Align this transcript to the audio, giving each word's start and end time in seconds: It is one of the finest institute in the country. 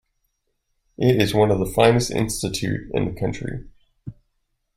It 0.97 1.21
is 1.21 1.35
one 1.35 1.51
of 1.51 1.59
the 1.59 1.71
finest 1.71 2.09
institute 2.09 2.89
in 2.91 3.05
the 3.05 3.13
country. 3.19 3.65